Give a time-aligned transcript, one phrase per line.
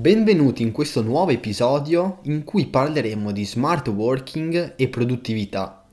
[0.00, 5.84] Benvenuti in questo nuovo episodio in cui parleremo di smart working e produttività.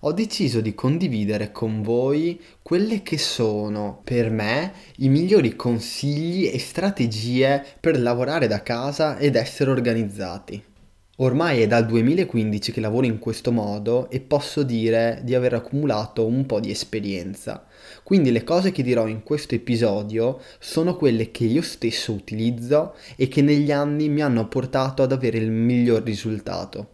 [0.00, 6.58] Ho deciso di condividere con voi quelle che sono per me i migliori consigli e
[6.58, 10.71] strategie per lavorare da casa ed essere organizzati.
[11.16, 16.24] Ormai è dal 2015 che lavoro in questo modo e posso dire di aver accumulato
[16.24, 17.66] un po' di esperienza.
[18.02, 23.28] Quindi le cose che dirò in questo episodio sono quelle che io stesso utilizzo e
[23.28, 26.88] che negli anni mi hanno portato ad avere il miglior risultato.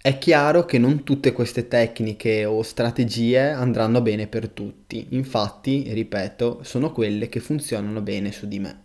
[0.00, 6.60] È chiaro che non tutte queste tecniche o strategie andranno bene per tutti, infatti, ripeto,
[6.62, 8.83] sono quelle che funzionano bene su di me.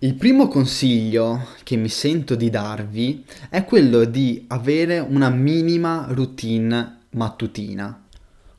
[0.00, 6.98] Il primo consiglio che mi sento di darvi è quello di avere una minima routine
[7.10, 8.06] mattutina.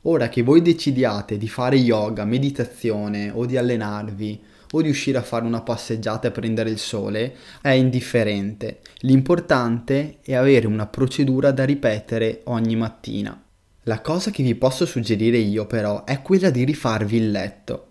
[0.02, 4.38] Ora che voi decidiate di fare yoga, meditazione o di allenarvi
[4.72, 8.80] o di uscire a fare una passeggiata e prendere il sole, è indifferente.
[8.98, 13.42] L'importante è avere una procedura da ripetere ogni mattina.
[13.84, 17.86] La cosa che vi posso suggerire io però è quella di rifarvi il letto.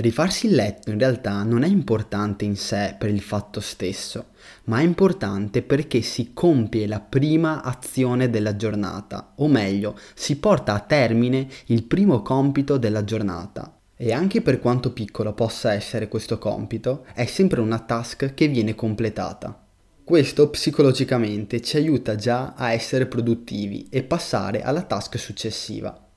[0.00, 4.26] Rifarsi il letto in realtà non è importante in sé per il fatto stesso,
[4.66, 10.74] ma è importante perché si compie la prima azione della giornata, o meglio, si porta
[10.74, 13.76] a termine il primo compito della giornata.
[13.96, 18.76] E anche per quanto piccolo possa essere questo compito, è sempre una task che viene
[18.76, 19.66] completata.
[20.04, 26.07] Questo psicologicamente ci aiuta già a essere produttivi e passare alla task successiva.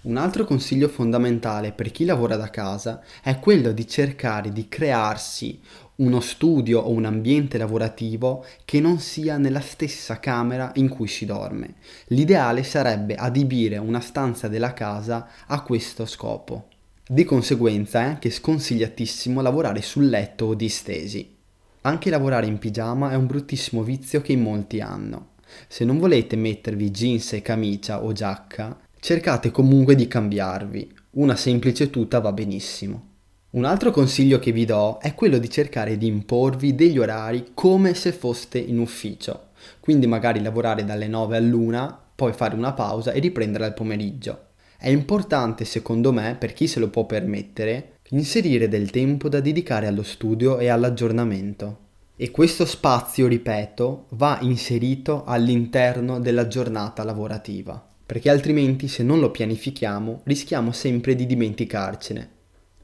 [0.00, 5.60] Un altro consiglio fondamentale per chi lavora da casa è quello di cercare di crearsi
[5.96, 11.26] uno studio o un ambiente lavorativo che non sia nella stessa camera in cui si
[11.26, 11.74] dorme.
[12.06, 16.68] L'ideale sarebbe adibire una stanza della casa a questo scopo.
[17.04, 21.34] Di conseguenza è anche sconsigliatissimo lavorare sul letto o distesi.
[21.80, 25.30] Anche lavorare in pigiama è un bruttissimo vizio che in molti hanno.
[25.66, 31.88] Se non volete mettervi jeans e camicia o giacca, Cercate comunque di cambiarvi, una semplice
[31.88, 33.06] tuta va benissimo.
[33.50, 37.94] Un altro consiglio che vi do è quello di cercare di imporvi degli orari come
[37.94, 43.20] se foste in ufficio, quindi magari lavorare dalle 9 all'1, poi fare una pausa e
[43.20, 44.46] riprendere al pomeriggio.
[44.76, 49.86] È importante secondo me, per chi se lo può permettere, inserire del tempo da dedicare
[49.86, 51.78] allo studio e all'aggiornamento.
[52.16, 59.30] E questo spazio, ripeto, va inserito all'interno della giornata lavorativa perché altrimenti se non lo
[59.30, 62.30] pianifichiamo rischiamo sempre di dimenticarcene.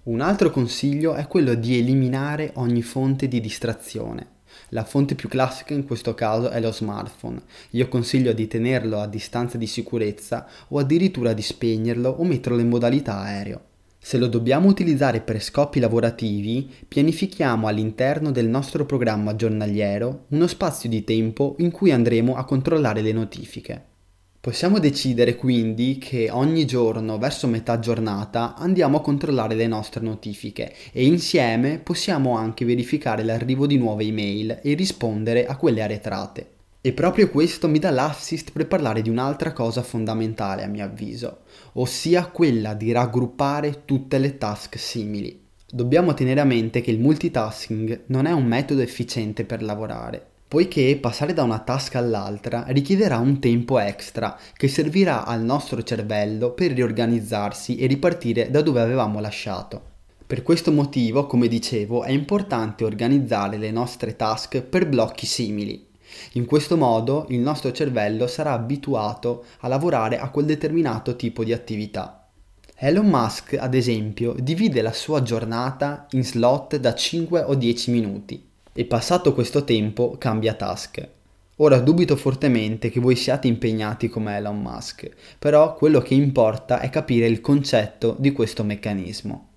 [0.03, 4.27] Un altro consiglio è quello di eliminare ogni fonte di distrazione.
[4.69, 7.41] La fonte più classica in questo caso è lo smartphone.
[7.71, 12.69] Io consiglio di tenerlo a distanza di sicurezza o addirittura di spegnerlo o metterlo in
[12.69, 13.63] modalità aereo.
[13.99, 20.91] Se lo dobbiamo utilizzare per scopi lavorativi, pianifichiamo all'interno del nostro programma giornaliero uno spazio
[20.91, 23.93] di tempo in cui andremo a controllare le notifiche.
[24.45, 30.71] Possiamo decidere quindi che ogni giorno verso metà giornata andiamo a controllare le nostre notifiche
[30.93, 36.49] e insieme possiamo anche verificare l'arrivo di nuove email e rispondere a quelle arretrate.
[36.83, 41.45] E proprio questo mi dà l'assist per parlare di un'altra cosa fondamentale a mio avviso,
[41.73, 45.41] ossia quella di raggruppare tutte le task simili.
[45.67, 50.97] Dobbiamo tenere a mente che il multitasking non è un metodo efficiente per lavorare poiché
[51.01, 56.71] passare da una task all'altra richiederà un tempo extra che servirà al nostro cervello per
[56.71, 59.83] riorganizzarsi e ripartire da dove avevamo lasciato.
[60.25, 65.89] Per questo motivo, come dicevo, è importante organizzare le nostre task per blocchi simili.
[66.35, 71.53] In questo modo il nostro cervello sarà abituato a lavorare a quel determinato tipo di
[71.53, 72.29] attività.
[72.77, 78.53] Elon Musk, ad esempio, divide la sua giornata in slot da 5 o 10 minuti
[78.75, 81.09] e passato questo tempo cambia task.
[81.59, 85.09] Ora dubito fortemente che voi siate impegnati come Elon Musk,
[85.39, 89.51] però quello che importa è capire il concetto di questo meccanismo.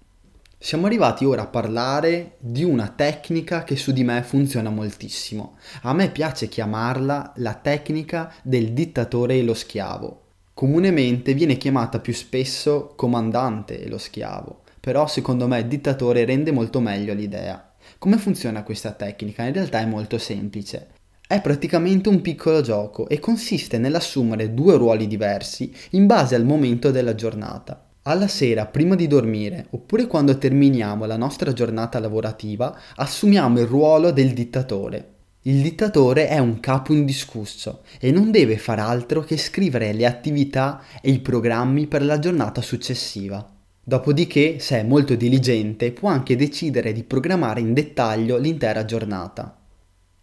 [0.60, 5.58] Siamo arrivati ora a parlare di una tecnica che su di me funziona moltissimo.
[5.84, 10.22] A me piace chiamarla la tecnica del dittatore e lo schiavo.
[10.54, 16.80] Comunemente viene chiamata più spesso comandante e lo schiavo, però secondo me dittatore rende molto
[16.80, 17.67] meglio l'idea.
[17.98, 19.44] Come funziona questa tecnica?
[19.44, 20.88] In realtà è molto semplice.
[21.28, 26.90] È praticamente un piccolo gioco e consiste nell'assumere due ruoli diversi in base al momento
[26.90, 27.90] della giornata.
[28.04, 34.12] Alla sera, prima di dormire, oppure quando terminiamo la nostra giornata lavorativa, assumiamo il ruolo
[34.12, 35.16] del dittatore.
[35.42, 40.82] Il dittatore è un capo indiscusso e non deve far altro che scrivere le attività
[41.02, 43.57] e i programmi per la giornata successiva.
[43.90, 49.58] Dopodiché, se è molto diligente, può anche decidere di programmare in dettaglio l'intera giornata.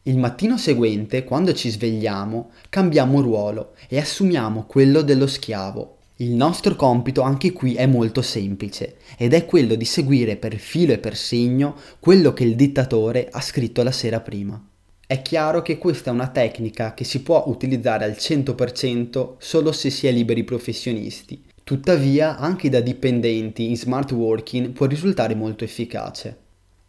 [0.03, 5.97] Il mattino seguente, quando ci svegliamo, cambiamo ruolo e assumiamo quello dello schiavo.
[6.17, 10.93] Il nostro compito anche qui è molto semplice ed è quello di seguire per filo
[10.93, 14.63] e per segno quello che il dittatore ha scritto la sera prima.
[15.07, 19.89] È chiaro che questa è una tecnica che si può utilizzare al 100% solo se
[19.89, 21.53] si è liberi professionisti.
[21.65, 26.37] Tuttavia, anche da dipendenti in smart working può risultare molto efficace.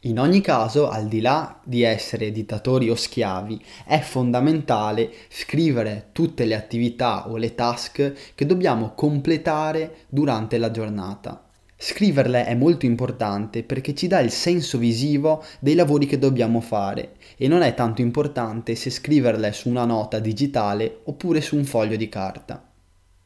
[0.02, 6.44] In ogni caso, al di là di essere dittatori o schiavi, è fondamentale scrivere tutte
[6.44, 11.48] le attività o le task che dobbiamo completare durante la giornata.
[11.78, 17.14] Scriverle è molto importante perché ci dà il senso visivo dei lavori che dobbiamo fare
[17.38, 21.96] e non è tanto importante se scriverle su una nota digitale oppure su un foglio
[21.96, 22.75] di carta.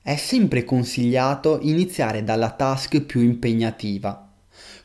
[0.02, 4.30] È sempre consigliato iniziare dalla task più impegnativa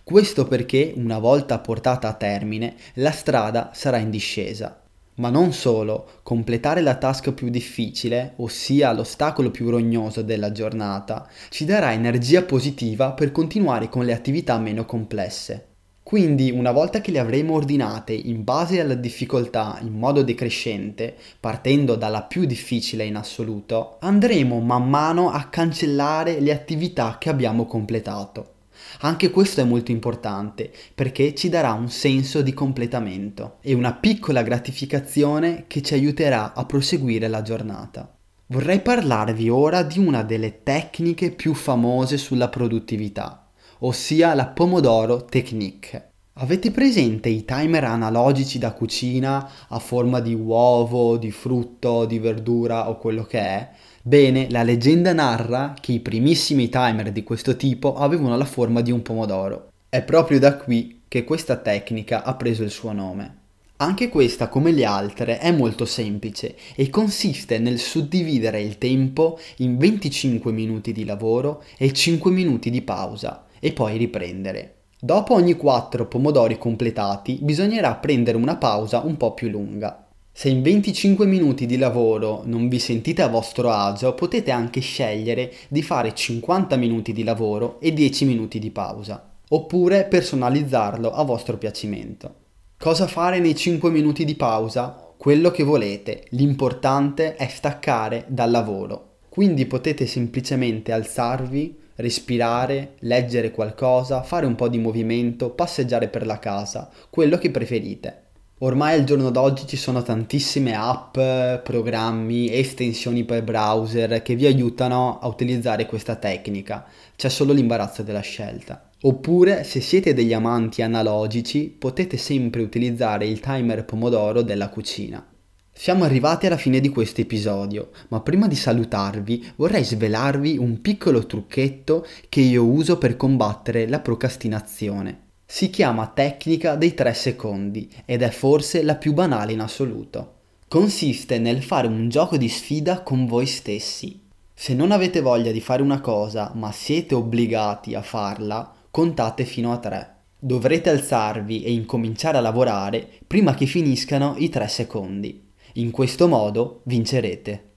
[0.05, 4.83] questo perché, una volta portata a termine, la strada sarà in discesa.
[5.15, 11.65] Ma non solo, completare la task più difficile, ossia l'ostacolo più rognoso della giornata, ci
[11.65, 15.74] darà energia positiva per continuare con le attività meno complesse.
[16.05, 21.97] Quindi, una volta che le avremo ordinate in base alla difficoltà in modo decrescente, partendo
[21.97, 28.53] dalla più difficile in assoluto, andremo man mano a cancellare le attività che abbiamo completato.
[29.01, 34.43] Anche questo è molto importante perché ci darà un senso di completamento e una piccola
[34.43, 38.15] gratificazione che ci aiuterà a proseguire la giornata.
[38.49, 43.44] Vorrei parlarvi ora di una delle tecniche più famose sulla produttività,
[43.87, 46.13] ossia la Pomodoro Technique.
[46.39, 52.89] Avete presente i timer analogici da cucina a forma di uovo, di frutto, di verdura
[52.89, 53.69] o quello che è?
[54.03, 58.91] Bene, la leggenda narra che i primissimi timer di questo tipo avevano la forma di
[58.91, 59.69] un pomodoro.
[59.91, 63.43] È proprio da qui che questa tecnica ha preso il suo nome.
[63.77, 69.77] Anche questa, come le altre, è molto semplice e consiste nel suddividere il tempo in
[69.77, 74.75] 25 minuti di lavoro e 5 minuti di pausa e poi riprendere.
[75.01, 80.07] Dopo ogni 4 pomodori completati bisognerà prendere una pausa un po' più lunga.
[80.31, 85.51] Se in 25 minuti di lavoro non vi sentite a vostro agio, potete anche scegliere
[85.69, 91.57] di fare 50 minuti di lavoro e 10 minuti di pausa, oppure personalizzarlo a vostro
[91.57, 92.35] piacimento.
[92.77, 95.15] Cosa fare nei 5 minuti di pausa?
[95.17, 99.21] Quello che volete, l'importante è staccare dal lavoro.
[99.31, 106.39] Quindi potete semplicemente alzarvi, respirare, leggere qualcosa, fare un po' di movimento, passeggiare per la
[106.39, 108.23] casa, quello che preferite.
[108.59, 111.19] Ormai al giorno d'oggi ci sono tantissime app,
[111.65, 116.87] programmi, estensioni per browser che vi aiutano a utilizzare questa tecnica,
[117.17, 118.91] c'è solo l'imbarazzo della scelta.
[119.03, 125.34] Oppure, se siete degli amanti analogici, potete sempre utilizzare il timer pomodoro della cucina.
[125.77, 131.27] Siamo arrivati alla fine di questo episodio, ma prima di salutarvi vorrei svelarvi un piccolo
[131.27, 135.23] trucchetto che io uso per combattere la procrastinazione.
[135.45, 140.35] Si chiama tecnica dei 3 secondi ed è forse la più banale in assoluto.
[140.69, 144.23] Consiste nel fare un gioco di sfida con voi stessi.
[144.55, 149.73] Se non avete voglia di fare una cosa ma siete obbligati a farla, contate fino
[149.73, 150.15] a 3.
[150.39, 155.44] Dovrete alzarvi e incominciare a lavorare prima che finiscano i 3 secondi.
[155.77, 157.71] In questo modo vincerete.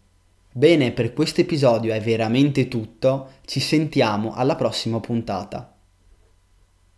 [0.52, 5.77] Bene, per questo episodio è veramente tutto, ci sentiamo alla prossima puntata.